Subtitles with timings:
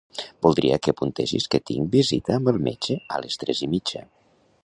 [0.43, 4.03] Voldria que apuntessis que tinc visita amb el metge a les tres i mitja.